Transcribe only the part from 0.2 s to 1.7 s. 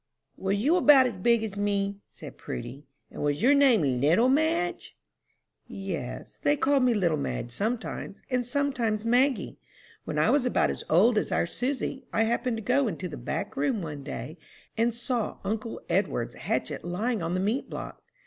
"Was you about as big as